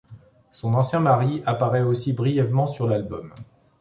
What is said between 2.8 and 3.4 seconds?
l'album.